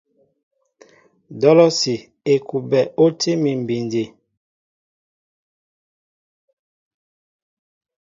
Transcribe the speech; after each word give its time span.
Dolosi 1.39 1.95
/ 2.15 2.31
Ekuɓɛ 2.33 2.81
o 3.03 3.05
tí 3.19 3.31
mi 3.41 3.51
bindi. 3.67 4.03